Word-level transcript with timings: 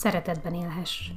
szeretetben 0.00 0.54
élhess. 0.54 1.10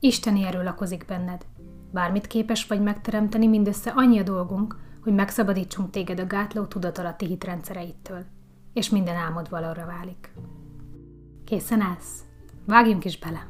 Isteni 0.00 0.44
erő 0.44 0.62
lakozik 0.62 1.04
benned. 1.04 1.46
Bármit 1.90 2.26
képes 2.26 2.66
vagy 2.66 2.82
megteremteni, 2.82 3.46
mindössze 3.46 3.90
annyi 3.90 4.18
a 4.18 4.22
dolgunk, 4.22 4.78
hogy 5.02 5.14
megszabadítsunk 5.14 5.90
téged 5.90 6.20
a 6.20 6.26
gátló 6.26 6.64
tudatalatti 6.64 7.26
hitrendszereittől, 7.26 8.24
és 8.72 8.90
minden 8.90 9.16
álmod 9.16 9.50
valóra 9.50 9.86
válik. 9.86 10.32
Készen 11.44 11.80
állsz? 11.80 12.24
Vágjunk 12.66 13.04
is 13.04 13.18
bele! 13.18 13.46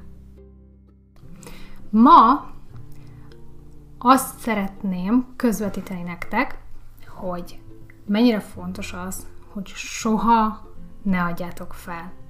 Ma 1.91 2.51
azt 3.99 4.39
szeretném 4.39 5.33
közvetíteni 5.37 6.03
nektek, 6.03 6.59
hogy 7.07 7.61
mennyire 8.07 8.41
fontos 8.41 8.93
az, 8.93 9.27
hogy 9.49 9.67
soha 9.67 10.69
ne 11.03 11.23
adjátok 11.23 11.75
fel. 11.75 12.21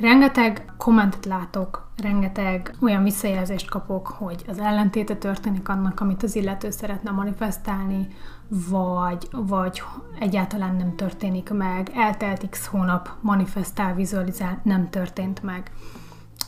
Rengeteg 0.00 0.64
kommentet 0.76 1.24
látok, 1.24 1.90
rengeteg 1.96 2.74
olyan 2.80 3.02
visszajelzést 3.02 3.70
kapok, 3.70 4.06
hogy 4.06 4.44
az 4.48 4.58
ellentéte 4.58 5.16
történik 5.16 5.68
annak, 5.68 6.00
amit 6.00 6.22
az 6.22 6.36
illető 6.36 6.70
szeretne 6.70 7.10
manifestálni, 7.10 8.08
vagy, 8.48 9.28
vagy 9.30 9.82
egyáltalán 10.18 10.76
nem 10.76 10.96
történik 10.96 11.50
meg, 11.50 11.90
eltelt 11.94 12.48
x 12.48 12.66
hónap, 12.66 13.10
manifestál, 13.20 13.94
vizualizál, 13.94 14.60
nem 14.62 14.90
történt 14.90 15.42
meg. 15.42 15.70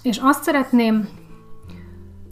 És 0.03 0.19
azt 0.19 0.43
szeretném 0.43 1.09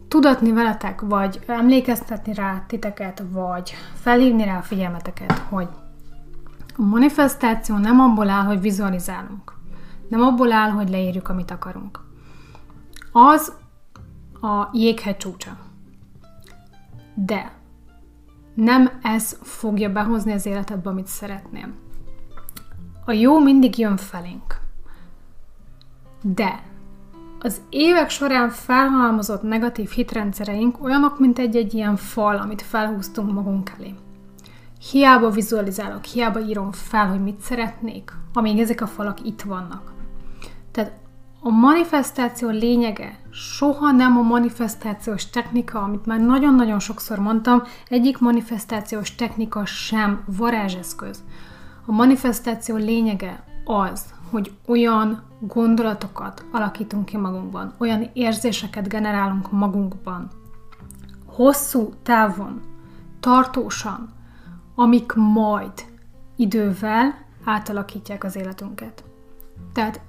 tudatni 0.09 0.53
veletek, 0.53 1.01
vagy 1.01 1.41
emlékeztetni 1.47 2.35
rá 2.35 2.65
titeket, 2.67 3.23
vagy 3.31 3.75
felhívni 3.95 4.45
rá 4.45 4.59
a 4.59 4.63
figyelmeteket, 4.63 5.39
hogy 5.39 5.69
a 6.77 6.83
manifestáció 6.83 7.77
nem 7.77 8.01
abból 8.01 8.29
áll, 8.29 8.45
hogy 8.45 8.61
vizualizálunk. 8.61 9.58
Nem 10.09 10.23
abból 10.23 10.53
áll, 10.53 10.71
hogy 10.71 10.89
leírjuk, 10.89 11.29
amit 11.29 11.51
akarunk. 11.51 12.01
Az 13.13 13.53
a 14.41 14.69
jéghegy 14.73 15.17
csúcsa. 15.17 15.57
De 17.15 17.53
nem 18.55 18.99
ez 19.03 19.39
fogja 19.43 19.93
behozni 19.93 20.33
az 20.33 20.47
életedbe, 20.47 20.91
amit 20.91 21.07
szeretném. 21.07 21.75
A 23.05 23.13
jó 23.13 23.39
mindig 23.39 23.79
jön 23.79 23.97
felénk. 23.97 24.61
De 26.23 26.63
az 27.41 27.61
évek 27.69 28.11
során 28.11 28.51
felhalmozott 28.51 29.43
negatív 29.43 29.91
hitrendszereink 29.91 30.83
olyanok, 30.83 31.19
mint 31.19 31.39
egy-egy 31.39 31.75
ilyen 31.75 31.97
fal, 31.97 32.37
amit 32.37 32.63
felhúztunk 32.63 33.33
magunk 33.33 33.73
elé. 33.79 33.95
Hiába 34.91 35.31
vizualizálok, 35.31 36.05
hiába 36.05 36.41
írom 36.41 36.73
fel, 36.73 37.09
hogy 37.09 37.23
mit 37.23 37.41
szeretnék, 37.41 38.13
amíg 38.33 38.59
ezek 38.59 38.81
a 38.81 38.87
falak 38.87 39.27
itt 39.27 39.43
vannak. 39.43 39.93
Tehát 40.71 40.93
a 41.41 41.51
manifestáció 41.51 42.49
lényege 42.49 43.19
soha 43.31 43.91
nem 43.91 44.17
a 44.17 44.23
manifestációs 44.23 45.31
technika, 45.31 45.83
amit 45.83 46.07
már 46.07 46.21
nagyon-nagyon 46.21 46.79
sokszor 46.79 47.19
mondtam, 47.19 47.63
egyik 47.89 48.19
manifestációs 48.19 49.15
technika 49.15 49.65
sem 49.65 50.25
varázseszköz. 50.27 51.23
A 51.87 51.93
manifestáció 51.93 52.77
lényege 52.77 53.45
az, 53.65 54.05
hogy 54.31 54.53
olyan 54.67 55.23
gondolatokat 55.41 56.45
alakítunk 56.53 57.05
ki 57.05 57.17
magunkban, 57.17 57.75
olyan 57.79 58.11
érzéseket 58.13 58.89
generálunk 58.89 59.51
magunkban, 59.51 60.31
hosszú 61.27 61.93
távon, 62.03 62.61
tartósan, 63.21 64.09
amik 64.75 65.13
majd 65.15 65.73
idővel 66.37 67.15
átalakítják 67.45 68.25
az 68.25 68.37
életünket. 68.37 69.05
Tehát 69.73 70.01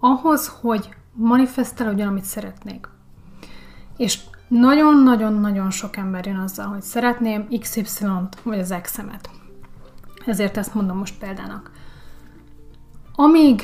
ahhoz, 0.00 0.52
hogy 0.60 0.94
manifestálódjon, 1.12 2.08
amit 2.08 2.24
szeretnék. 2.24 2.88
És 3.96 4.20
nagyon-nagyon-nagyon 4.48 5.70
sok 5.70 5.96
ember 5.96 6.26
jön 6.26 6.36
azzal, 6.36 6.66
hogy 6.66 6.82
szeretném 6.82 7.48
XY-t, 7.60 8.40
vagy 8.42 8.58
az 8.58 8.74
X-emet. 8.82 9.30
Ezért 10.26 10.56
ezt 10.56 10.74
mondom 10.74 10.98
most 10.98 11.18
példának. 11.18 11.70
Amíg, 13.14 13.62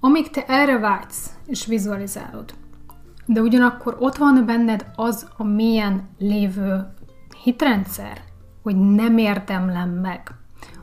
amíg 0.00 0.30
te 0.30 0.44
erre 0.46 0.78
vágysz, 0.78 1.30
és 1.46 1.66
vizualizálod, 1.66 2.54
de 3.26 3.40
ugyanakkor 3.40 3.96
ott 3.98 4.16
van 4.16 4.46
benned 4.46 4.86
az 4.96 5.26
a 5.36 5.44
mélyen 5.44 6.08
lévő 6.18 6.94
hitrendszer, 7.42 8.20
hogy 8.62 8.76
nem 8.76 9.18
érdemlem 9.18 9.90
meg, 9.90 10.34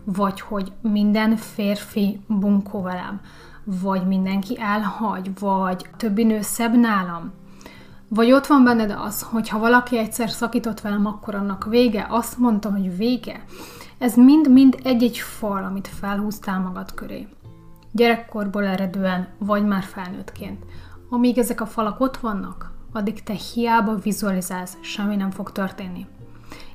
vagy 0.04 0.42
hogy 0.42 0.72
minden 0.82 1.36
férfi 1.36 2.20
bunkó 2.28 2.82
velem, 2.82 3.22
vagy 3.63 4.07
mindenki 4.07 4.59
elhagy, 4.59 5.40
vagy 5.40 5.90
többi 5.97 6.24
nő 6.24 6.41
szebb 6.41 6.75
nálam. 6.75 7.31
Vagy 8.07 8.31
ott 8.31 8.47
van 8.47 8.63
benned 8.63 8.96
az, 9.06 9.22
hogy 9.22 9.50
ha 9.50 9.59
valaki 9.59 9.97
egyszer 9.97 10.29
szakított 10.29 10.81
velem, 10.81 11.06
akkor 11.06 11.35
annak 11.35 11.66
vége, 11.66 12.07
azt 12.09 12.38
mondtam, 12.38 12.72
hogy 12.72 12.97
vége. 12.97 13.44
Ez 13.97 14.16
mind-mind 14.16 14.79
egy-egy 14.84 15.18
fal, 15.18 15.63
amit 15.63 15.88
felhúztál 15.88 16.59
magad 16.59 16.94
köré. 16.94 17.28
Gyerekkorból 17.91 18.66
eredően, 18.66 19.28
vagy 19.38 19.66
már 19.66 19.84
felnőttként. 19.84 20.63
Amíg 21.09 21.38
ezek 21.38 21.62
a 21.62 21.66
falak 21.66 22.00
ott 22.00 22.18
vannak, 22.18 22.72
addig 22.91 23.24
te 23.24 23.34
hiába 23.34 23.95
vizualizálsz, 23.95 24.78
semmi 24.81 25.16
nem 25.16 25.31
fog 25.31 25.51
történni. 25.51 26.06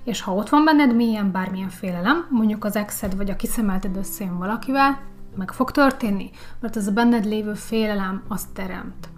És 0.05 0.23
ha 0.23 0.35
ott 0.35 0.49
van 0.49 0.65
benned 0.65 0.95
mélyen 0.95 1.33
bármilyen 1.33 1.69
félelem, 1.69 2.27
mondjuk 2.31 2.65
az 2.65 2.77
exed 2.77 3.17
vagy 3.17 3.31
a 3.31 3.37
kiszemelted 3.37 3.97
összejön 3.97 4.39
valakivel, 4.39 5.01
meg 5.39 5.53
fog 5.53 5.71
történni, 5.71 6.31
mert 6.61 6.77
az 6.77 6.87
a 6.87 6.93
benned 6.93 7.25
lévő 7.25 7.55
félelem 7.55 8.23
azt 8.29 8.53
teremt. 8.53 9.09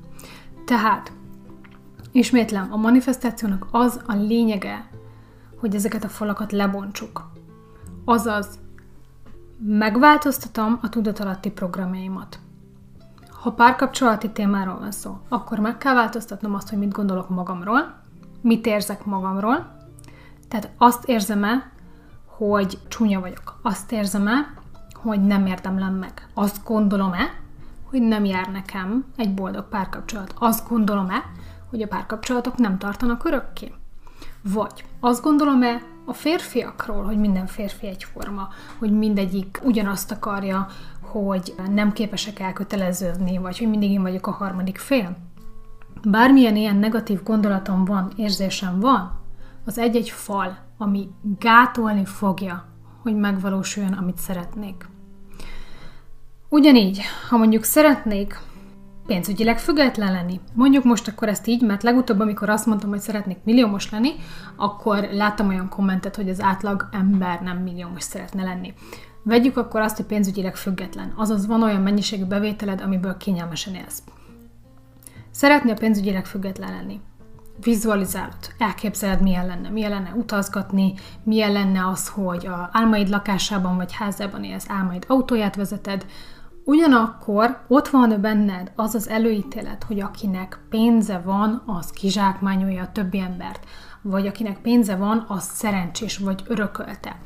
Tehát, 0.64 1.12
ismétlem, 2.12 2.72
a 2.72 2.76
manifestációnak 2.76 3.66
az 3.70 4.00
a 4.06 4.14
lényege, 4.14 4.88
hogy 5.56 5.74
ezeket 5.74 6.04
a 6.04 6.08
falakat 6.08 6.52
lebontsuk. 6.52 7.30
Azaz, 8.04 8.58
megváltoztatom 9.58 10.78
a 10.82 10.88
tudatalatti 10.88 11.50
programjaimat. 11.50 12.38
Ha 13.30 13.52
párkapcsolati 13.52 14.30
témáról 14.30 14.78
van 14.78 14.90
szó, 14.90 15.18
akkor 15.28 15.58
meg 15.58 15.78
kell 15.78 15.94
változtatnom 15.94 16.54
azt, 16.54 16.68
hogy 16.68 16.78
mit 16.78 16.92
gondolok 16.92 17.28
magamról, 17.28 18.00
mit 18.40 18.66
érzek 18.66 19.04
magamról, 19.04 19.76
tehát 20.48 20.70
azt 20.78 21.08
érzem-e, 21.08 21.72
hogy 22.26 22.78
csúnya 22.88 23.20
vagyok. 23.20 23.58
Azt 23.62 23.92
érzem-e, 23.92 24.59
hogy 25.02 25.20
nem 25.22 25.46
érdemlem 25.46 25.94
meg. 25.94 26.28
Azt 26.34 26.64
gondolom-e, 26.64 27.30
hogy 27.84 28.02
nem 28.02 28.24
jár 28.24 28.50
nekem 28.52 29.04
egy 29.16 29.34
boldog 29.34 29.68
párkapcsolat. 29.68 30.34
Azt 30.38 30.68
gondolom-e, 30.68 31.24
hogy 31.70 31.82
a 31.82 31.86
párkapcsolatok 31.86 32.56
nem 32.56 32.78
tartanak 32.78 33.24
örökké. 33.24 33.72
Vagy 34.42 34.84
azt 35.00 35.22
gondolom-e 35.22 35.82
a 36.04 36.12
férfiakról, 36.12 37.04
hogy 37.04 37.18
minden 37.18 37.46
férfi 37.46 37.86
egyforma, 37.86 38.48
hogy 38.78 38.92
mindegyik 38.92 39.60
ugyanazt 39.62 40.10
akarja, 40.10 40.66
hogy 41.00 41.54
nem 41.70 41.92
képesek 41.92 42.38
elköteleződni, 42.38 43.38
vagy 43.38 43.58
hogy 43.58 43.68
mindig 43.68 43.90
én 43.90 44.02
vagyok 44.02 44.26
a 44.26 44.30
harmadik 44.30 44.78
fél. 44.78 45.16
Bármilyen 46.02 46.56
ilyen 46.56 46.76
negatív 46.76 47.22
gondolatom 47.22 47.84
van, 47.84 48.12
érzésem 48.16 48.80
van, 48.80 49.18
az 49.64 49.78
egy-egy 49.78 50.10
fal, 50.10 50.56
ami 50.78 51.08
gátolni 51.38 52.04
fogja 52.04 52.70
hogy 53.02 53.16
megvalósuljon, 53.16 53.92
amit 53.92 54.18
szeretnék. 54.18 54.88
Ugyanígy, 56.52 57.00
ha 57.28 57.36
mondjuk 57.36 57.64
szeretnék 57.64 58.40
pénzügyileg 59.06 59.58
független 59.58 60.12
lenni. 60.12 60.40
Mondjuk 60.54 60.84
most 60.84 61.08
akkor 61.08 61.28
ezt 61.28 61.46
így, 61.46 61.62
mert 61.62 61.82
legutóbb, 61.82 62.20
amikor 62.20 62.48
azt 62.48 62.66
mondtam, 62.66 62.90
hogy 62.90 63.00
szeretnék 63.00 63.38
milliómos 63.44 63.90
lenni, 63.90 64.10
akkor 64.56 65.08
láttam 65.12 65.48
olyan 65.48 65.68
kommentet, 65.68 66.16
hogy 66.16 66.28
az 66.28 66.40
átlag 66.40 66.88
ember 66.92 67.40
nem 67.40 67.56
milliómos 67.56 68.02
szeretne 68.02 68.42
lenni. 68.42 68.74
Vegyük 69.22 69.56
akkor 69.56 69.80
azt, 69.80 69.96
hogy 69.96 70.06
pénzügyileg 70.06 70.56
független, 70.56 71.12
azaz 71.16 71.46
van 71.46 71.62
olyan 71.62 71.82
mennyiségű 71.82 72.24
bevételed, 72.24 72.80
amiből 72.80 73.16
kényelmesen 73.16 73.74
élsz. 73.74 74.02
Szeretnél 75.30 75.74
pénzügyileg 75.74 76.26
független 76.26 76.70
lenni. 76.70 77.00
Vizualizálod, 77.60 78.54
elképzeled, 78.58 79.22
milyen 79.22 79.46
lenne, 79.46 79.68
milyen 79.68 79.90
lenne 79.90 80.12
utazgatni, 80.16 80.94
milyen 81.22 81.52
lenne 81.52 81.86
az, 81.86 82.08
hogy 82.08 82.46
a 82.46 82.68
álmaid 82.72 83.08
lakásában 83.08 83.76
vagy 83.76 83.92
házában 83.92 84.44
élsz, 84.44 84.66
álmaid 84.68 85.04
autóját 85.08 85.56
vezeted, 85.56 86.06
Ugyanakkor 86.70 87.58
ott 87.68 87.88
van 87.88 88.20
benned 88.20 88.72
az 88.76 88.94
az 88.94 89.08
előítélet, 89.08 89.84
hogy 89.84 90.00
akinek 90.00 90.58
pénze 90.68 91.20
van, 91.24 91.62
az 91.66 91.90
kizsákmányolja 91.90 92.82
a 92.82 92.92
többi 92.92 93.18
embert, 93.18 93.66
vagy 94.02 94.26
akinek 94.26 94.58
pénze 94.60 94.96
van, 94.96 95.24
az 95.28 95.42
szerencsés 95.42 96.18
vagy 96.18 96.42
örökölte. 96.46 97.16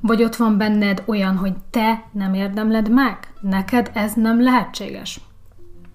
Vagy 0.00 0.22
ott 0.22 0.36
van 0.36 0.58
benned 0.58 1.02
olyan, 1.06 1.36
hogy 1.36 1.52
te 1.70 2.04
nem 2.12 2.34
érdemled 2.34 2.90
meg, 2.90 3.18
neked 3.40 3.90
ez 3.94 4.12
nem 4.12 4.42
lehetséges. 4.42 5.20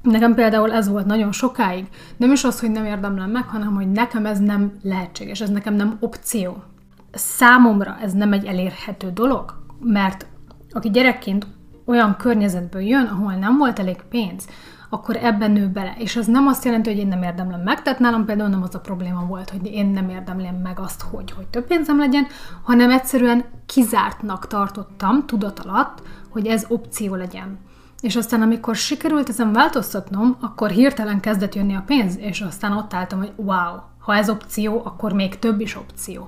Nekem 0.01 0.33
például 0.33 0.71
ez 0.71 0.89
volt 0.89 1.05
nagyon 1.05 1.31
sokáig. 1.31 1.87
Nem 2.17 2.31
is 2.31 2.43
az, 2.43 2.59
hogy 2.59 2.71
nem 2.71 2.85
érdemlem 2.85 3.29
meg, 3.29 3.47
hanem 3.47 3.75
hogy 3.75 3.91
nekem 3.91 4.25
ez 4.25 4.39
nem 4.39 4.79
lehetséges, 4.81 5.41
ez 5.41 5.49
nekem 5.49 5.73
nem 5.73 5.97
opció. 5.99 6.63
Számomra 7.11 7.97
ez 8.01 8.13
nem 8.13 8.33
egy 8.33 8.45
elérhető 8.45 9.11
dolog, 9.11 9.63
mert 9.79 10.25
aki 10.71 10.89
gyerekként 10.89 11.47
olyan 11.89 12.15
környezetből 12.17 12.81
jön, 12.81 13.05
ahol 13.05 13.33
nem 13.33 13.57
volt 13.57 13.79
elég 13.79 14.01
pénz, 14.09 14.47
akkor 14.89 15.15
ebben 15.15 15.51
nő 15.51 15.67
bele. 15.67 15.95
És 15.97 16.15
az 16.15 16.25
nem 16.25 16.47
azt 16.47 16.65
jelenti, 16.65 16.89
hogy 16.89 16.99
én 16.99 17.07
nem 17.07 17.23
érdemlem 17.23 17.61
meg, 17.61 17.81
tehát 17.81 17.99
nálam 17.99 18.25
például 18.25 18.49
nem 18.49 18.63
az 18.63 18.75
a 18.75 18.79
probléma 18.79 19.25
volt, 19.25 19.49
hogy 19.49 19.65
én 19.65 19.85
nem 19.85 20.09
érdemlem 20.09 20.55
meg 20.55 20.79
azt, 20.79 21.01
hogy, 21.01 21.31
hogy 21.31 21.47
több 21.47 21.67
pénzem 21.67 21.99
legyen, 21.99 22.27
hanem 22.63 22.91
egyszerűen 22.91 23.45
kizártnak 23.65 24.47
tartottam 24.47 25.25
tudat 25.25 25.59
alatt, 25.59 26.01
hogy 26.29 26.47
ez 26.47 26.65
opció 26.67 27.15
legyen. 27.15 27.57
És 28.01 28.15
aztán, 28.15 28.41
amikor 28.41 28.75
sikerült 28.75 29.29
ezen 29.29 29.53
változtatnom, 29.53 30.37
akkor 30.41 30.69
hirtelen 30.69 31.19
kezdett 31.19 31.55
jönni 31.55 31.75
a 31.75 31.83
pénz, 31.85 32.17
és 32.17 32.41
aztán 32.41 32.71
ott 32.71 32.93
álltam, 32.93 33.19
hogy 33.19 33.31
wow, 33.35 33.75
ha 33.99 34.15
ez 34.15 34.29
opció, 34.29 34.81
akkor 34.85 35.13
még 35.13 35.39
több 35.39 35.59
is 35.59 35.75
opció. 35.75 36.27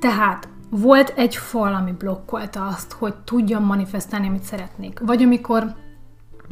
Tehát 0.00 0.48
volt 0.70 1.12
egy 1.16 1.36
fal, 1.36 1.74
ami 1.74 1.92
blokkolta 1.92 2.66
azt, 2.66 2.92
hogy 2.92 3.14
tudjam 3.24 3.64
manifestálni, 3.64 4.26
amit 4.26 4.42
szeretnék. 4.42 5.00
Vagy 5.02 5.22
amikor 5.22 5.74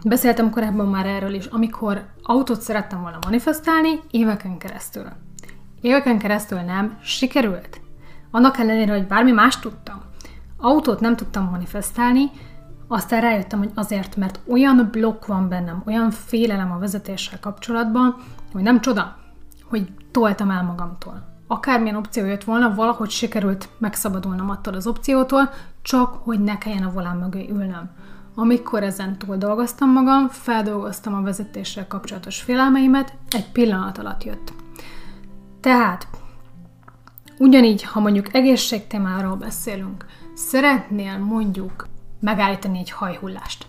beszéltem 0.04 0.50
korábban 0.50 0.86
már 0.86 1.06
erről 1.06 1.34
is, 1.34 1.46
amikor 1.46 2.04
autót 2.22 2.60
szerettem 2.60 3.00
volna 3.00 3.18
manifestálni, 3.24 4.00
éveken 4.10 4.58
keresztül. 4.58 5.06
Éveken 5.80 6.18
keresztül 6.18 6.58
nem, 6.58 6.98
sikerült. 7.02 7.80
Annak 8.30 8.58
ellenére, 8.58 8.92
hogy 8.92 9.06
bármi 9.06 9.30
más 9.30 9.58
tudtam. 9.58 10.00
Autót 10.56 11.00
nem 11.00 11.16
tudtam 11.16 11.48
manifestálni, 11.50 12.30
aztán 12.88 13.20
rájöttem, 13.20 13.58
hogy 13.58 13.70
azért, 13.74 14.16
mert 14.16 14.40
olyan 14.48 14.88
blokk 14.92 15.26
van 15.26 15.48
bennem, 15.48 15.82
olyan 15.86 16.10
félelem 16.10 16.72
a 16.72 16.78
vezetéssel 16.78 17.40
kapcsolatban, 17.40 18.16
hogy 18.52 18.62
nem 18.62 18.80
csoda, 18.80 19.16
hogy 19.64 19.88
toltam 20.10 20.50
el 20.50 20.62
magamtól 20.62 21.33
akármilyen 21.46 21.96
opció 21.96 22.24
jött 22.24 22.44
volna, 22.44 22.74
valahogy 22.74 23.10
sikerült 23.10 23.68
megszabadulnom 23.78 24.50
attól 24.50 24.74
az 24.74 24.86
opciótól, 24.86 25.50
csak 25.82 26.14
hogy 26.22 26.40
ne 26.40 26.58
kelljen 26.58 26.82
a 26.82 26.90
volán 26.90 27.16
mögé 27.16 27.48
ülnöm. 27.50 27.90
Amikor 28.34 28.82
ezen 28.82 29.18
túl 29.18 29.36
dolgoztam 29.36 29.92
magam, 29.92 30.28
feldolgoztam 30.28 31.14
a 31.14 31.22
vezetéssel 31.22 31.86
kapcsolatos 31.86 32.40
félelmeimet, 32.40 33.14
egy 33.30 33.52
pillanat 33.52 33.98
alatt 33.98 34.24
jött. 34.24 34.52
Tehát, 35.60 36.08
ugyanígy, 37.38 37.82
ha 37.82 38.00
mondjuk 38.00 38.34
egészségtémáról 38.34 39.36
beszélünk, 39.36 40.04
szeretnél 40.34 41.18
mondjuk 41.18 41.86
megállítani 42.20 42.78
egy 42.78 42.90
hajhullást. 42.90 43.66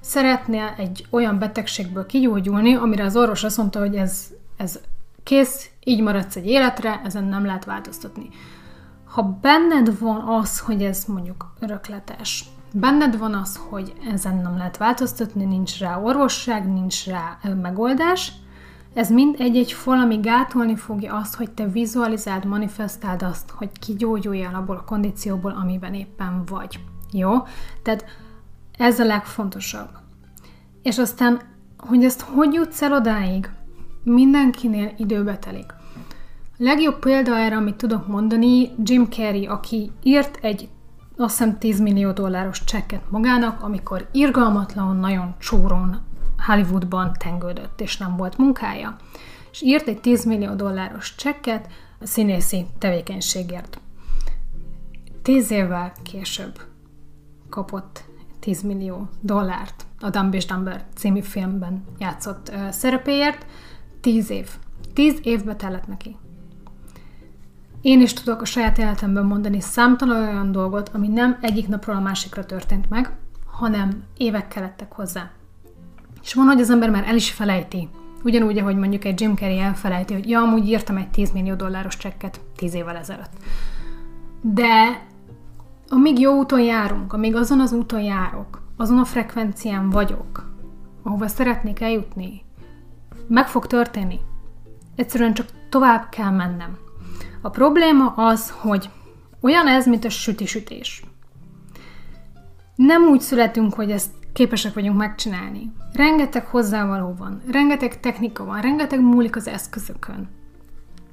Szeretnél 0.00 0.74
egy 0.76 1.06
olyan 1.10 1.38
betegségből 1.38 2.06
kigyógyulni, 2.06 2.74
amire 2.74 3.04
az 3.04 3.16
orvos 3.16 3.44
azt 3.44 3.56
mondta, 3.56 3.78
hogy 3.78 3.94
ez, 3.94 4.26
ez 4.56 4.80
kész, 5.26 5.70
így 5.84 6.02
maradsz 6.02 6.36
egy 6.36 6.46
életre, 6.46 7.00
ezen 7.04 7.24
nem 7.24 7.44
lehet 7.44 7.64
változtatni. 7.64 8.28
Ha 9.04 9.22
benned 9.22 9.98
van 9.98 10.20
az, 10.28 10.58
hogy 10.60 10.82
ez 10.82 11.04
mondjuk 11.04 11.52
örökletes, 11.60 12.44
benned 12.72 13.18
van 13.18 13.34
az, 13.34 13.60
hogy 13.68 13.92
ezen 14.12 14.36
nem 14.36 14.56
lehet 14.56 14.76
változtatni, 14.76 15.44
nincs 15.44 15.78
rá 15.78 16.00
orvosság, 16.00 16.72
nincs 16.72 17.06
rá 17.06 17.38
megoldás, 17.62 18.32
ez 18.94 19.10
mind 19.10 19.34
egy-egy 19.38 19.72
fal, 19.72 19.98
ami 19.98 20.16
gátolni 20.16 20.76
fogja 20.76 21.14
azt, 21.14 21.34
hogy 21.34 21.50
te 21.50 21.66
vizualizáld, 21.66 22.44
manifestáld 22.44 23.22
azt, 23.22 23.50
hogy 23.50 23.78
kigyógyuljál 23.78 24.54
abból 24.54 24.76
a 24.76 24.84
kondícióból, 24.84 25.56
amiben 25.62 25.94
éppen 25.94 26.44
vagy. 26.44 26.80
Jó? 27.12 27.42
Tehát 27.82 28.04
ez 28.78 29.00
a 29.00 29.04
legfontosabb. 29.04 29.88
És 30.82 30.98
aztán, 30.98 31.40
hogy 31.78 32.04
ezt 32.04 32.20
hogy 32.20 32.52
jutsz 32.52 32.82
el 32.82 32.92
odáig, 32.92 33.50
mindenkinél 34.06 34.92
időbe 34.96 35.38
telik. 35.38 35.74
A 36.58 36.62
legjobb 36.62 36.98
példa 36.98 37.36
erre, 37.36 37.56
amit 37.56 37.74
tudok 37.74 38.06
mondani, 38.06 38.70
Jim 38.82 39.06
Carrey, 39.10 39.46
aki 39.46 39.90
írt 40.02 40.38
egy 40.42 40.68
azt 41.16 41.38
hiszem 41.38 41.58
10 41.58 41.80
millió 41.80 42.12
dolláros 42.12 42.64
csekket 42.64 43.10
magának, 43.10 43.62
amikor 43.62 44.08
irgalmatlanul 44.12 44.94
nagyon 44.94 45.34
csórón 45.38 46.00
Hollywoodban 46.46 47.12
tengődött, 47.18 47.80
és 47.80 47.96
nem 47.96 48.16
volt 48.16 48.38
munkája. 48.38 48.96
És 49.50 49.62
írt 49.62 49.88
egy 49.88 50.00
10 50.00 50.24
millió 50.24 50.54
dolláros 50.54 51.14
csekket 51.14 51.68
a 52.00 52.06
színészi 52.06 52.66
tevékenységért. 52.78 53.80
Tíz 55.22 55.50
évvel 55.50 55.92
később 56.02 56.60
kapott 57.48 58.04
10 58.40 58.62
millió 58.62 59.08
dollárt 59.20 59.86
a 60.00 60.10
Dumb 60.10 60.34
és 60.34 60.46
Dumber 60.46 60.84
című 60.94 61.20
filmben 61.20 61.84
játszott 61.98 62.52
szerepéért, 62.70 63.46
Tíz 64.06 64.30
év. 64.30 64.48
Tíz 64.94 65.18
évbe 65.22 65.56
tellett 65.56 65.86
neki. 65.86 66.16
Én 67.80 68.00
is 68.00 68.12
tudok 68.12 68.40
a 68.40 68.44
saját 68.44 68.78
életemben 68.78 69.24
mondani 69.24 69.60
számtalan 69.60 70.28
olyan 70.28 70.52
dolgot, 70.52 70.90
ami 70.94 71.08
nem 71.08 71.38
egyik 71.40 71.68
napról 71.68 71.96
a 71.96 72.00
másikra 72.00 72.44
történt 72.44 72.90
meg, 72.90 73.16
hanem 73.46 74.02
évek 74.16 74.54
lettek 74.54 74.92
hozzá. 74.92 75.30
És 76.22 76.34
van, 76.34 76.46
hogy 76.46 76.60
az 76.60 76.70
ember 76.70 76.90
már 76.90 77.04
el 77.06 77.14
is 77.14 77.30
felejti. 77.30 77.88
Ugyanúgy, 78.24 78.58
ahogy 78.58 78.76
mondjuk 78.76 79.04
egy 79.04 79.20
Jim 79.20 79.36
Carrey 79.36 79.58
elfelejti, 79.58 80.12
hogy 80.12 80.28
ja, 80.28 80.40
amúgy 80.40 80.68
írtam 80.68 80.96
egy 80.96 81.10
10 81.10 81.32
millió 81.32 81.54
dolláros 81.54 81.96
csekket 81.96 82.40
10 82.56 82.74
évvel 82.74 82.96
ezelőtt. 82.96 83.32
De 84.40 85.06
amíg 85.88 86.18
jó 86.18 86.38
úton 86.38 86.60
járunk, 86.60 87.12
amíg 87.12 87.34
azon 87.34 87.60
az 87.60 87.72
úton 87.72 88.00
járok, 88.00 88.62
azon 88.76 88.98
a 88.98 89.04
frekvencián 89.04 89.90
vagyok, 89.90 90.52
ahova 91.02 91.28
szeretnék 91.28 91.80
eljutni, 91.80 92.44
meg 93.28 93.48
fog 93.48 93.66
történni. 93.66 94.20
Egyszerűen 94.96 95.34
csak 95.34 95.46
tovább 95.68 96.08
kell 96.08 96.30
mennem. 96.30 96.78
A 97.42 97.50
probléma 97.50 98.12
az, 98.16 98.50
hogy 98.50 98.90
olyan 99.40 99.66
ez, 99.66 99.86
mint 99.86 100.04
a 100.04 100.10
süti-sütés. 100.10 101.04
Nem 102.74 103.02
úgy 103.02 103.20
születünk, 103.20 103.74
hogy 103.74 103.90
ezt 103.90 104.10
képesek 104.32 104.74
vagyunk 104.74 104.98
megcsinálni. 104.98 105.72
Rengeteg 105.92 106.46
hozzávaló 106.46 107.14
van, 107.18 107.42
rengeteg 107.50 108.00
technika 108.00 108.44
van, 108.44 108.60
rengeteg 108.60 109.00
múlik 109.00 109.36
az 109.36 109.48
eszközökön. 109.48 110.28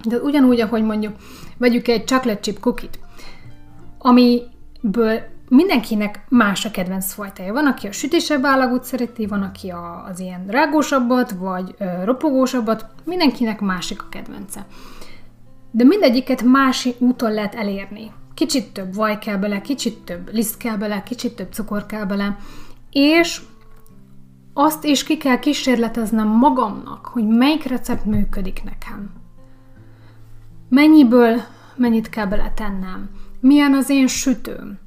De 0.05 0.17
ugyanúgy, 0.17 0.59
ahogy 0.59 0.83
mondjuk 0.83 1.15
vegyük 1.57 1.87
egy 1.87 2.05
chocolate 2.05 2.39
chip 2.39 2.59
cookie-t, 2.59 2.99
amiből 3.97 5.21
mindenkinek 5.55 6.25
más 6.29 6.65
a 6.65 6.71
kedvenc 6.71 7.13
fajtája. 7.13 7.53
Van, 7.53 7.67
aki 7.67 7.87
a 7.87 7.91
sütésebb 7.91 8.45
állagút 8.45 8.83
szereti, 8.83 9.25
van, 9.25 9.41
aki 9.41 9.69
a, 9.69 10.05
az 10.09 10.19
ilyen 10.19 10.45
rágósabbat, 10.47 11.31
vagy 11.31 11.75
ö, 11.77 12.03
ropogósabbat, 12.03 12.85
mindenkinek 13.03 13.61
másik 13.61 14.01
a 14.01 14.09
kedvence. 14.09 14.65
De 15.71 15.83
mindegyiket 15.83 16.41
másik 16.41 17.01
úton 17.01 17.33
lehet 17.33 17.55
elérni. 17.55 18.11
Kicsit 18.33 18.73
több 18.73 18.95
vaj 18.95 19.19
kell 19.19 19.37
bele, 19.37 19.61
kicsit 19.61 19.97
több 19.97 20.29
liszt 20.33 20.57
kell 20.57 20.77
bele, 20.77 21.03
kicsit 21.03 21.35
több 21.35 21.51
cukor 21.51 21.85
kell 21.85 22.05
bele, 22.05 22.37
és 22.91 23.41
azt 24.53 24.83
is 24.83 25.03
ki 25.03 25.17
kell 25.17 25.39
kísérleteznem 25.39 26.27
magamnak, 26.27 27.05
hogy 27.05 27.27
melyik 27.27 27.63
recept 27.63 28.05
működik 28.05 28.63
nekem. 28.63 29.11
Mennyiből 30.69 31.41
mennyit 31.75 32.09
kell 32.09 32.25
beletennem, 32.25 33.09
milyen 33.39 33.73
az 33.73 33.89
én 33.89 34.07
sütőm, 34.07 34.82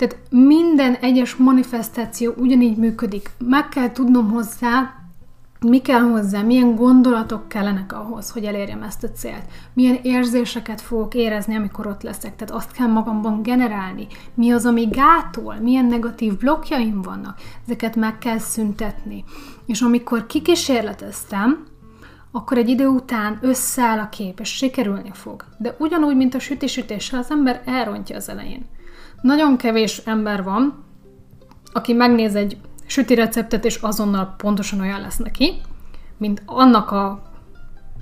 tehát 0.00 0.18
minden 0.30 0.94
egyes 0.94 1.36
manifestáció 1.36 2.32
ugyanígy 2.36 2.76
működik. 2.76 3.30
Meg 3.38 3.68
kell 3.68 3.92
tudnom 3.92 4.30
hozzá 4.30 4.94
mi 5.60 5.80
kell 5.80 6.00
hozzá, 6.00 6.42
milyen 6.42 6.74
gondolatok 6.74 7.48
kellenek 7.48 7.92
ahhoz, 7.92 8.30
hogy 8.30 8.44
elérjem 8.44 8.82
ezt 8.82 9.04
a 9.04 9.10
célt, 9.10 9.44
milyen 9.72 9.98
érzéseket 10.02 10.80
fogok 10.80 11.14
érezni, 11.14 11.56
amikor 11.56 11.86
ott 11.86 12.02
leszek, 12.02 12.36
tehát 12.36 12.54
azt 12.54 12.72
kell 12.72 12.86
magamban 12.86 13.42
generálni, 13.42 14.06
mi 14.34 14.50
az, 14.50 14.66
ami 14.66 14.84
gátol, 14.84 15.54
milyen 15.54 15.84
negatív 15.84 16.36
blokkjaim 16.36 17.02
vannak, 17.02 17.38
ezeket 17.66 17.96
meg 17.96 18.18
kell 18.18 18.38
szüntetni. 18.38 19.24
És 19.66 19.80
amikor 19.80 20.26
kikísérleteztem, 20.26 21.66
akkor 22.32 22.58
egy 22.58 22.68
idő 22.68 22.86
után 22.86 23.38
összeáll 23.40 23.98
a 23.98 24.08
kép, 24.08 24.40
és 24.40 24.48
sikerülni 24.48 25.10
fog. 25.12 25.44
De 25.58 25.76
ugyanúgy, 25.78 26.16
mint 26.16 26.34
a 26.34 26.38
sütisütéssel, 26.38 27.18
az 27.18 27.30
ember 27.30 27.62
elrontja 27.64 28.16
az 28.16 28.28
elején. 28.28 28.66
Nagyon 29.20 29.56
kevés 29.56 29.98
ember 29.98 30.42
van, 30.42 30.84
aki 31.72 31.92
megnéz 31.92 32.34
egy 32.34 32.56
süti 32.86 33.14
receptet, 33.14 33.64
és 33.64 33.76
azonnal 33.76 34.34
pontosan 34.36 34.80
olyan 34.80 35.00
lesz 35.00 35.16
neki, 35.16 35.60
mint 36.16 36.42
annak 36.46 36.90
a 36.90 37.22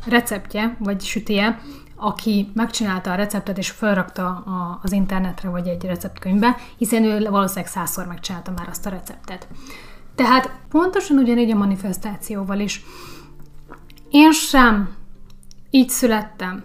receptje, 0.06 0.76
vagy 0.78 1.00
sütie, 1.00 1.60
aki 1.96 2.50
megcsinálta 2.54 3.12
a 3.12 3.14
receptet 3.14 3.58
és 3.58 3.70
felrakta 3.70 4.26
a, 4.26 4.80
az 4.82 4.92
internetre, 4.92 5.48
vagy 5.48 5.68
egy 5.68 5.84
receptkönyvbe, 5.84 6.56
hiszen 6.76 7.04
ő 7.04 7.28
valószínűleg 7.30 7.70
százszor 7.70 8.06
megcsinálta 8.06 8.52
már 8.56 8.68
azt 8.68 8.86
a 8.86 8.90
receptet. 8.90 9.48
Tehát 10.14 10.50
pontosan 10.68 11.18
ugyanígy 11.18 11.50
a 11.50 11.56
manifestációval 11.56 12.58
is. 12.58 12.84
Én 14.10 14.32
sem 14.32 14.96
így 15.70 15.88
születtem. 15.88 16.64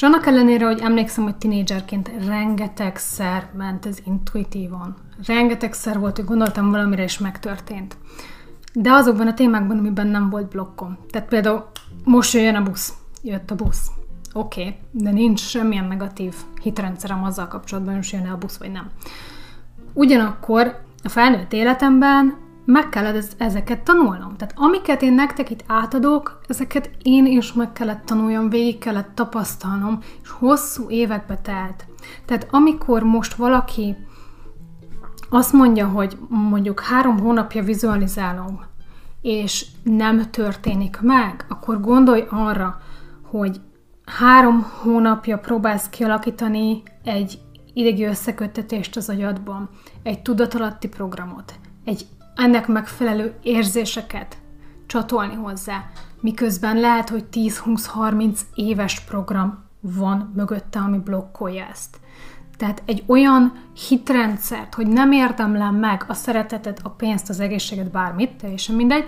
És 0.00 0.06
annak 0.06 0.26
ellenére, 0.26 0.66
hogy 0.66 0.80
emlékszem, 0.80 1.24
hogy 1.24 1.36
tinédzserként 1.36 2.10
rengetegszer 2.26 3.50
ment 3.56 3.86
ez 3.86 3.98
intuitívan. 4.06 4.96
Rengetegszer 5.26 5.98
volt, 5.98 6.16
hogy 6.16 6.24
gondoltam 6.24 6.70
valamire, 6.70 7.02
és 7.02 7.18
megtörtént. 7.18 7.96
De 8.72 8.92
azokban 8.92 9.26
a 9.26 9.34
témákban, 9.34 9.78
amiben 9.78 10.06
nem 10.06 10.30
volt 10.30 10.48
blokkom. 10.48 10.98
Tehát 11.10 11.28
például 11.28 11.70
most 12.04 12.32
jöjjön 12.32 12.54
a 12.54 12.62
busz. 12.62 12.94
Jött 13.22 13.50
a 13.50 13.54
busz. 13.54 13.90
Oké, 14.32 14.60
okay, 14.60 14.76
de 14.90 15.10
nincs 15.10 15.40
semmilyen 15.40 15.84
negatív 15.84 16.34
hitrendszerem 16.62 17.24
azzal 17.24 17.48
kapcsolatban, 17.48 17.94
hogy 17.94 18.08
jön 18.12 18.26
a 18.26 18.38
busz, 18.38 18.58
vagy 18.58 18.72
nem. 18.72 18.90
Ugyanakkor 19.92 20.80
a 21.02 21.08
felnőtt 21.08 21.52
életemben 21.52 22.36
meg 22.64 22.88
kellett 22.88 23.34
ezeket 23.38 23.82
tanulnom. 23.82 24.36
Tehát 24.36 24.54
amiket 24.56 25.02
én 25.02 25.12
nektek 25.12 25.50
itt 25.50 25.64
átadok, 25.66 26.40
ezeket 26.48 26.90
én 27.02 27.26
is 27.26 27.52
meg 27.52 27.72
kellett 27.72 28.04
tanuljam, 28.04 28.48
végig 28.48 28.78
kellett 28.78 29.14
tapasztalnom, 29.14 29.98
és 30.22 30.30
hosszú 30.30 30.90
évekbe 30.90 31.36
telt. 31.36 31.86
Tehát 32.24 32.46
amikor 32.50 33.02
most 33.02 33.34
valaki 33.34 33.96
azt 35.30 35.52
mondja, 35.52 35.88
hogy 35.88 36.18
mondjuk 36.28 36.80
három 36.80 37.18
hónapja 37.18 37.62
vizualizálom, 37.62 38.60
és 39.22 39.66
nem 39.82 40.30
történik 40.30 41.00
meg, 41.00 41.46
akkor 41.48 41.80
gondolj 41.80 42.24
arra, 42.30 42.80
hogy 43.22 43.60
három 44.04 44.66
hónapja 44.82 45.38
próbálsz 45.38 45.88
kialakítani 45.88 46.82
egy 47.04 47.40
idegi 47.72 48.04
összeköttetést 48.04 48.96
az 48.96 49.08
agyadban, 49.08 49.68
egy 50.02 50.22
tudatalatti 50.22 50.88
programot, 50.88 51.54
egy 51.84 52.06
ennek 52.34 52.66
megfelelő 52.66 53.34
érzéseket 53.42 54.36
csatolni 54.86 55.34
hozzá, 55.34 55.84
miközben 56.20 56.80
lehet, 56.80 57.08
hogy 57.08 57.24
10-20-30 57.32 58.40
éves 58.54 59.00
program 59.00 59.64
van 59.80 60.32
mögötte, 60.34 60.78
ami 60.78 60.98
blokkolja 60.98 61.66
ezt. 61.70 62.00
Tehát 62.56 62.82
egy 62.84 63.02
olyan 63.06 63.52
hitrendszert, 63.88 64.74
hogy 64.74 64.86
nem 64.86 65.12
érdemlem 65.12 65.74
meg 65.74 66.04
a 66.08 66.14
szeretetet, 66.14 66.80
a 66.82 66.88
pénzt, 66.88 67.28
az 67.28 67.40
egészséget, 67.40 67.90
bármit, 67.90 68.30
teljesen 68.30 68.74
mindegy, 68.74 69.04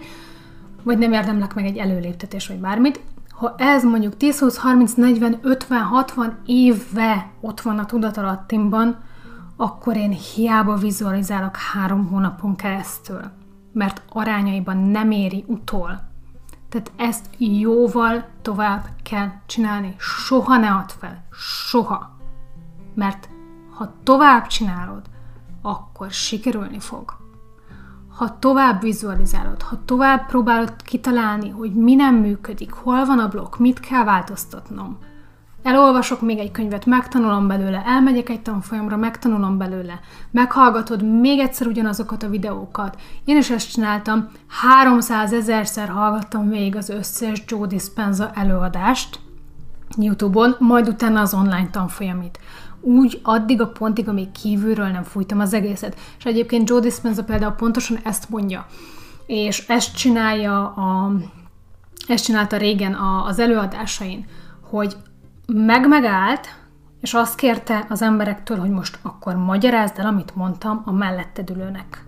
vagy 0.82 0.98
nem 0.98 1.12
érdemlek 1.12 1.54
meg 1.54 1.64
egy 1.64 1.76
előléptetés, 1.76 2.46
vagy 2.46 2.58
bármit, 2.58 3.00
ha 3.30 3.54
ez 3.58 3.84
mondjuk 3.84 4.16
10, 4.16 4.38
20, 4.38 4.56
30, 4.56 4.92
40, 4.92 5.38
50, 5.42 5.82
60 5.82 6.38
éve 6.46 7.30
ott 7.40 7.60
van 7.60 7.78
a 7.78 7.86
tudatalattimban, 7.86 8.98
akkor 9.56 9.96
én 9.96 10.10
hiába 10.10 10.74
vizualizálok 10.74 11.56
három 11.56 12.06
hónapon 12.06 12.56
keresztül, 12.56 13.20
mert 13.72 14.02
arányaiban 14.08 14.76
nem 14.76 15.10
éri 15.10 15.44
utol. 15.46 16.10
Tehát 16.68 16.92
ezt 16.96 17.26
jóval 17.38 18.24
tovább 18.42 18.84
kell 19.02 19.28
csinálni. 19.46 19.94
Soha 19.98 20.56
ne 20.56 20.70
add 20.70 20.88
fel. 20.98 21.24
Soha. 21.30 22.16
Mert 22.94 23.28
ha 23.74 23.92
tovább 24.02 24.46
csinálod, 24.46 25.02
akkor 25.62 26.10
sikerülni 26.10 26.78
fog. 26.78 27.20
Ha 28.08 28.38
tovább 28.38 28.80
vizualizálod, 28.80 29.62
ha 29.62 29.84
tovább 29.84 30.26
próbálod 30.26 30.82
kitalálni, 30.82 31.48
hogy 31.48 31.74
mi 31.74 31.94
nem 31.94 32.14
működik, 32.14 32.72
hol 32.72 33.04
van 33.04 33.18
a 33.18 33.28
blokk, 33.28 33.56
mit 33.56 33.80
kell 33.80 34.04
változtatnom, 34.04 34.98
Elolvasok 35.62 36.20
még 36.20 36.38
egy 36.38 36.50
könyvet, 36.50 36.86
megtanulom 36.86 37.46
belőle, 37.46 37.82
elmegyek 37.86 38.28
egy 38.28 38.42
tanfolyamra, 38.42 38.96
megtanulom 38.96 39.58
belőle, 39.58 40.00
meghallgatod 40.30 41.20
még 41.20 41.38
egyszer 41.38 41.66
ugyanazokat 41.66 42.22
a 42.22 42.28
videókat. 42.28 43.00
Én 43.24 43.36
is 43.36 43.50
ezt 43.50 43.72
csináltam, 43.72 44.30
300 44.48 45.32
ezerszer 45.32 45.88
hallgattam 45.88 46.48
végig 46.48 46.76
az 46.76 46.88
összes 46.88 47.42
Joe 47.46 47.66
Dispenza 47.66 48.30
előadást 48.34 49.20
YouTube-on, 49.98 50.56
majd 50.58 50.88
utána 50.88 51.20
az 51.20 51.34
online 51.34 51.68
tanfolyamit. 51.70 52.38
Úgy 52.80 53.20
addig 53.22 53.60
a 53.60 53.68
pontig, 53.68 54.08
amíg 54.08 54.32
kívülről 54.32 54.88
nem 54.88 55.02
fújtam 55.02 55.40
az 55.40 55.54
egészet. 55.54 55.98
És 56.18 56.24
egyébként 56.24 56.68
Joe 56.68 56.80
Dispenza 56.80 57.24
például 57.24 57.52
pontosan 57.52 57.98
ezt 58.02 58.28
mondja. 58.28 58.66
És 59.26 59.66
ezt 59.68 59.96
csinálja 59.96 60.66
a, 60.66 61.12
ezt 62.06 62.24
csinálta 62.24 62.56
régen 62.56 62.92
a, 62.92 63.24
az 63.24 63.38
előadásain, 63.38 64.26
hogy 64.70 64.96
meg-megállt, 65.54 66.48
és 67.00 67.14
azt 67.14 67.34
kérte 67.34 67.86
az 67.88 68.02
emberektől, 68.02 68.58
hogy 68.58 68.70
most 68.70 68.98
akkor 69.02 69.36
magyarázd 69.36 69.98
el, 69.98 70.06
amit 70.06 70.34
mondtam 70.34 70.82
a 70.84 70.92
melletted 70.92 71.50
ülőnek. 71.50 72.04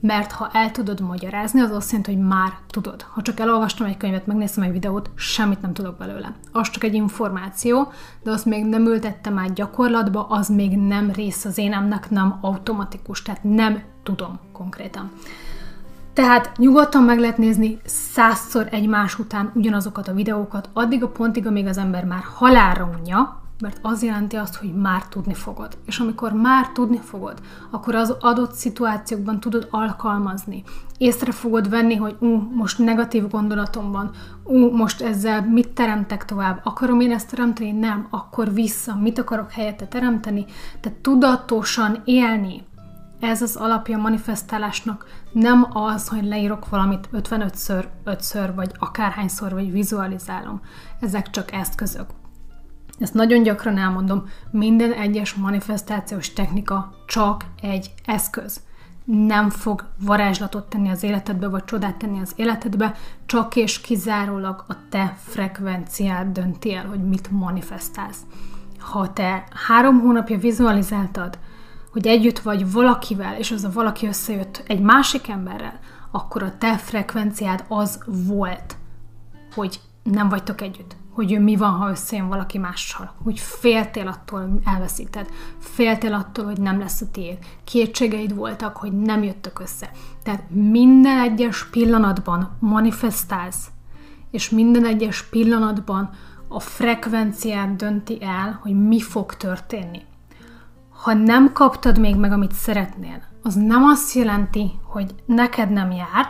Mert 0.00 0.32
ha 0.32 0.50
el 0.52 0.70
tudod 0.70 1.00
magyarázni, 1.00 1.60
az 1.60 1.70
azt 1.70 1.90
jelenti, 1.90 2.14
hogy 2.14 2.22
már 2.26 2.52
tudod. 2.66 3.02
Ha 3.02 3.22
csak 3.22 3.40
elolvastam 3.40 3.86
egy 3.86 3.96
könyvet, 3.96 4.26
megnéztem 4.26 4.64
egy 4.64 4.72
videót, 4.72 5.10
semmit 5.14 5.60
nem 5.60 5.72
tudok 5.72 5.96
belőle. 5.96 6.32
Az 6.52 6.70
csak 6.70 6.84
egy 6.84 6.94
információ, 6.94 7.92
de 8.22 8.30
azt 8.30 8.44
még 8.44 8.64
nem 8.64 8.86
ültettem 8.86 9.38
át 9.38 9.52
gyakorlatba, 9.52 10.26
az 10.26 10.48
még 10.48 10.78
nem 10.78 11.10
rész 11.10 11.44
az 11.44 11.58
énemnek, 11.58 12.10
nem 12.10 12.38
automatikus, 12.40 13.22
tehát 13.22 13.44
nem 13.44 13.82
tudom 14.02 14.38
konkrétan. 14.52 15.10
Tehát 16.16 16.56
nyugodtan 16.56 17.02
meg 17.02 17.18
lehet 17.18 17.38
nézni 17.38 17.78
százszor 17.84 18.68
egymás 18.70 19.18
után 19.18 19.50
ugyanazokat 19.54 20.08
a 20.08 20.12
videókat, 20.12 20.68
addig 20.72 21.02
a 21.02 21.08
pontig, 21.08 21.46
amíg 21.46 21.66
az 21.66 21.78
ember 21.78 22.04
már 22.04 22.22
halálra 22.34 22.90
unja, 22.98 23.40
mert 23.60 23.78
az 23.82 24.02
jelenti 24.02 24.36
azt, 24.36 24.54
hogy 24.54 24.74
már 24.74 25.08
tudni 25.08 25.34
fogod. 25.34 25.78
És 25.86 25.98
amikor 25.98 26.32
már 26.32 26.68
tudni 26.68 26.98
fogod, 26.98 27.40
akkor 27.70 27.94
az 27.94 28.16
adott 28.20 28.52
szituációkban 28.52 29.40
tudod 29.40 29.68
alkalmazni. 29.70 30.62
Észre 30.98 31.32
fogod 31.32 31.68
venni, 31.68 31.94
hogy 31.94 32.16
ú, 32.18 32.26
most 32.54 32.78
negatív 32.78 33.28
gondolatom 33.28 33.92
van, 33.92 34.10
ú, 34.44 34.70
most 34.70 35.00
ezzel 35.00 35.42
mit 35.42 35.68
teremtek 35.68 36.24
tovább, 36.24 36.60
akarom 36.64 37.00
én 37.00 37.12
ezt 37.12 37.30
teremteni? 37.30 37.72
Nem, 37.72 38.06
akkor 38.10 38.52
vissza, 38.52 38.96
mit 39.00 39.18
akarok 39.18 39.50
helyette 39.50 39.86
teremteni? 39.86 40.44
Tehát 40.80 40.98
tudatosan 40.98 42.02
élni 42.04 42.64
ez 43.20 43.42
az 43.42 43.56
alapja 43.56 43.98
a 43.98 44.00
manifestálásnak, 44.00 45.06
nem 45.32 45.66
az, 45.72 46.08
hogy 46.08 46.24
leírok 46.24 46.68
valamit 46.68 47.08
55-ször, 47.12 47.84
5-ször, 48.04 48.52
vagy 48.54 48.70
akárhányszor, 48.78 49.52
vagy 49.52 49.72
vizualizálom. 49.72 50.60
Ezek 51.00 51.30
csak 51.30 51.52
eszközök. 51.52 52.06
Ezt 52.98 53.14
nagyon 53.14 53.42
gyakran 53.42 53.78
elmondom, 53.78 54.24
minden 54.50 54.92
egyes 54.92 55.34
manifestációs 55.34 56.32
technika 56.32 56.94
csak 57.06 57.44
egy 57.60 57.90
eszköz. 58.04 58.60
Nem 59.04 59.50
fog 59.50 59.84
varázslatot 59.98 60.68
tenni 60.68 60.90
az 60.90 61.02
életedbe, 61.02 61.48
vagy 61.48 61.64
csodát 61.64 61.96
tenni 61.96 62.20
az 62.20 62.32
életedbe, 62.36 62.94
csak 63.26 63.56
és 63.56 63.80
kizárólag 63.80 64.64
a 64.68 64.74
te 64.88 65.16
frekvenciád 65.16 66.26
dönti 66.32 66.74
el, 66.74 66.86
hogy 66.86 67.08
mit 67.08 67.30
manifestálsz. 67.30 68.20
Ha 68.78 69.12
te 69.12 69.44
három 69.66 70.00
hónapja 70.00 70.38
vizualizáltad, 70.38 71.38
hogy 71.96 72.06
együtt 72.06 72.38
vagy 72.38 72.72
valakivel, 72.72 73.38
és 73.38 73.50
az 73.50 73.64
a 73.64 73.70
valaki 73.72 74.06
összejött 74.06 74.62
egy 74.66 74.80
másik 74.80 75.28
emberrel, 75.28 75.78
akkor 76.10 76.42
a 76.42 76.58
te 76.58 76.76
frekvenciád 76.76 77.64
az 77.68 78.02
volt, 78.06 78.76
hogy 79.54 79.80
nem 80.02 80.28
vagytok 80.28 80.60
együtt, 80.60 80.96
hogy 81.10 81.40
mi 81.40 81.56
van, 81.56 81.72
ha 81.72 81.90
összejön 81.90 82.28
valaki 82.28 82.58
mással, 82.58 83.14
hogy 83.22 83.38
féltél 83.38 84.06
attól, 84.06 84.40
hogy 84.40 84.60
elveszíted, 84.64 85.28
féltél 85.58 86.14
attól, 86.14 86.44
hogy 86.44 86.60
nem 86.60 86.78
lesz 86.78 87.00
a 87.00 87.10
tiéd, 87.12 87.38
kétségeid 87.64 88.34
voltak, 88.34 88.76
hogy 88.76 88.92
nem 88.92 89.22
jöttök 89.22 89.60
össze. 89.60 89.90
Tehát 90.22 90.42
minden 90.50 91.18
egyes 91.18 91.64
pillanatban 91.64 92.56
manifestálsz, 92.60 93.68
és 94.30 94.50
minden 94.50 94.84
egyes 94.84 95.22
pillanatban 95.22 96.10
a 96.48 96.60
frekvenciát 96.60 97.76
dönti 97.76 98.18
el, 98.22 98.58
hogy 98.62 98.86
mi 98.86 99.00
fog 99.00 99.34
történni 99.34 100.02
ha 100.96 101.12
nem 101.12 101.52
kaptad 101.52 101.98
még 101.98 102.16
meg, 102.16 102.32
amit 102.32 102.52
szeretnél, 102.52 103.22
az 103.42 103.54
nem 103.54 103.84
azt 103.84 104.14
jelenti, 104.14 104.70
hogy 104.82 105.14
neked 105.26 105.70
nem 105.70 105.90
jár, 105.90 106.26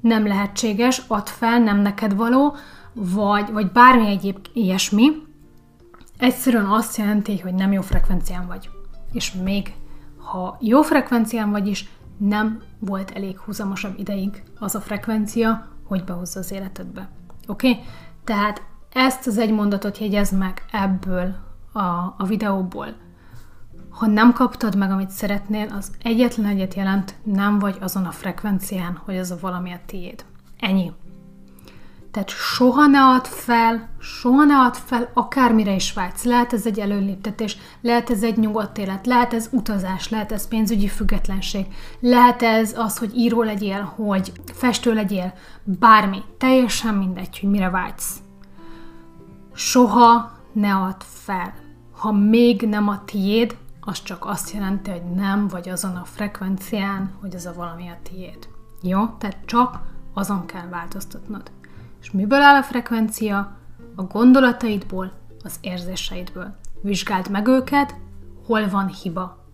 nem 0.00 0.26
lehetséges, 0.26 1.02
add 1.06 1.26
fel, 1.26 1.58
nem 1.58 1.78
neked 1.78 2.16
való, 2.16 2.56
vagy, 2.92 3.52
vagy 3.52 3.72
bármi 3.72 4.06
egyéb 4.06 4.38
ilyesmi, 4.52 5.10
egyszerűen 6.18 6.66
azt 6.66 6.96
jelenti, 6.96 7.38
hogy 7.38 7.54
nem 7.54 7.72
jó 7.72 7.80
frekvencián 7.80 8.46
vagy. 8.46 8.70
És 9.12 9.32
még 9.32 9.74
ha 10.16 10.56
jó 10.60 10.82
frekvencián 10.82 11.50
vagy 11.50 11.66
is, 11.66 11.88
nem 12.16 12.62
volt 12.78 13.10
elég 13.10 13.38
húzamosabb 13.38 13.98
ideig 13.98 14.42
az 14.58 14.74
a 14.74 14.80
frekvencia, 14.80 15.68
hogy 15.84 16.04
behozza 16.04 16.38
az 16.38 16.52
életedbe. 16.52 17.08
Oké? 17.46 17.70
Okay? 17.70 17.84
Tehát 18.24 18.62
ezt 18.92 19.26
az 19.26 19.38
egy 19.38 19.52
mondatot 19.52 19.98
jegyezd 19.98 20.38
meg 20.38 20.64
ebből 20.72 21.34
a, 21.72 22.14
a 22.18 22.24
videóból. 22.26 22.94
Ha 23.94 24.06
nem 24.06 24.32
kaptad 24.32 24.76
meg, 24.76 24.90
amit 24.90 25.10
szeretnél, 25.10 25.68
az 25.78 25.90
egyetlen 26.02 26.46
egyet 26.46 26.74
jelent, 26.74 27.14
nem 27.22 27.58
vagy 27.58 27.76
azon 27.80 28.04
a 28.04 28.10
frekvencián, 28.10 29.00
hogy 29.04 29.16
az 29.16 29.30
a 29.30 29.38
valami 29.40 29.72
a 29.72 29.80
tiéd. 29.86 30.24
Ennyi. 30.58 30.92
Tehát 32.10 32.28
soha 32.28 32.86
ne 32.86 33.00
add 33.00 33.24
fel, 33.24 33.88
soha 33.98 34.44
ne 34.44 34.56
add 34.56 34.72
fel, 34.72 35.10
akármire 35.14 35.74
is 35.74 35.92
vágysz. 35.92 36.24
Lehet 36.24 36.52
ez 36.52 36.66
egy 36.66 36.80
előléptetés, 36.80 37.56
lehet 37.80 38.10
ez 38.10 38.22
egy 38.22 38.36
nyugodt 38.36 38.78
élet, 38.78 39.06
lehet 39.06 39.34
ez 39.34 39.48
utazás, 39.52 40.08
lehet 40.08 40.32
ez 40.32 40.48
pénzügyi 40.48 40.88
függetlenség, 40.88 41.66
lehet 42.00 42.42
ez 42.42 42.78
az, 42.78 42.98
hogy 42.98 43.16
író 43.16 43.42
legyél, 43.42 43.82
hogy 43.82 44.32
festő 44.52 44.94
legyél, 44.94 45.32
bármi. 45.64 46.18
Teljesen 46.38 46.94
mindegy, 46.94 47.38
hogy 47.40 47.50
mire 47.50 47.70
vágysz. 47.70 48.18
Soha 49.54 50.32
ne 50.52 50.74
add 50.74 51.00
fel. 51.24 51.54
Ha 51.92 52.12
még 52.12 52.60
nem 52.60 52.88
a 52.88 53.04
tiéd, 53.04 53.56
az 53.84 54.02
csak 54.02 54.26
azt 54.26 54.50
jelenti, 54.50 54.90
hogy 54.90 55.04
nem 55.04 55.48
vagy 55.48 55.68
azon 55.68 55.96
a 55.96 56.04
frekvencián, 56.04 57.12
hogy 57.20 57.34
az 57.34 57.46
a 57.46 57.52
valami 57.52 57.88
a 57.88 57.96
tiéd. 58.02 58.48
Jó? 58.82 59.06
Tehát 59.06 59.36
csak 59.44 59.80
azon 60.12 60.46
kell 60.46 60.68
változtatnod. 60.68 61.50
És 62.00 62.10
miből 62.10 62.40
áll 62.40 62.56
a 62.56 62.62
frekvencia? 62.62 63.56
A 63.94 64.02
gondolataidból, 64.02 65.12
az 65.44 65.56
érzéseidből. 65.60 66.56
Vizsgáld 66.80 67.30
meg 67.30 67.46
őket, 67.46 67.94
hol 68.46 68.68
van 68.68 68.88
hiba. 68.88 69.44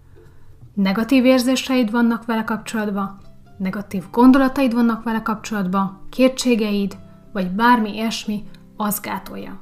Negatív 0.75 1.25
érzéseid 1.25 1.90
vannak 1.90 2.25
vele 2.25 2.44
kapcsolatban, 2.44 3.18
negatív 3.56 4.04
gondolataid 4.10 4.75
vannak 4.75 5.02
vele 5.04 5.22
kapcsolatban, 5.22 6.00
kétségeid, 6.10 6.99
vagy 7.32 7.50
bármi 7.50 7.94
ilyesmi, 7.94 8.49
az 8.76 9.00
gátolja, 9.00 9.60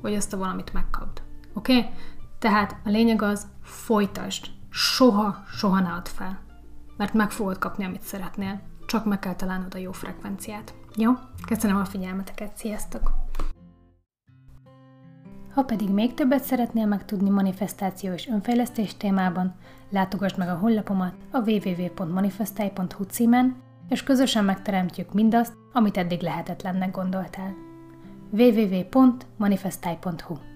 hogy 0.00 0.12
ezt 0.12 0.32
a 0.32 0.36
valamit 0.36 0.72
megkapd. 0.72 1.22
Oké? 1.54 1.76
Okay? 1.78 1.90
Tehát 2.38 2.76
a 2.84 2.88
lényeg 2.88 3.22
az, 3.22 3.46
folytasd. 3.66 4.46
Soha, 4.70 5.44
soha 5.48 5.80
ne 5.80 5.88
add 5.88 6.04
fel. 6.04 6.38
Mert 6.96 7.14
meg 7.14 7.30
fogod 7.30 7.58
kapni, 7.58 7.84
amit 7.84 8.02
szeretnél. 8.02 8.60
Csak 8.86 9.04
meg 9.04 9.18
kell 9.18 9.34
találnod 9.34 9.74
a 9.74 9.78
jó 9.78 9.92
frekvenciát. 9.92 10.74
Jó? 10.96 11.12
Köszönöm 11.46 11.76
a 11.76 11.84
figyelmeteket, 11.84 12.56
sziasztok! 12.56 13.10
Ha 15.54 15.62
pedig 15.62 15.90
még 15.90 16.14
többet 16.14 16.42
szeretnél 16.42 16.86
megtudni 16.86 17.30
manifestáció 17.30 18.12
és 18.12 18.28
önfejlesztés 18.28 18.96
témában, 18.96 19.54
látogass 19.90 20.34
meg 20.34 20.48
a 20.48 20.56
honlapomat 20.56 21.14
a 21.30 21.50
www.manifestai.hu 21.50 23.04
címen, 23.04 23.56
és 23.88 24.02
közösen 24.02 24.44
megteremtjük 24.44 25.12
mindazt, 25.12 25.52
amit 25.72 25.96
eddig 25.96 26.20
lehetetlennek 26.20 26.90
gondoltál. 26.90 27.54
www.manifestai.hu 28.30 30.55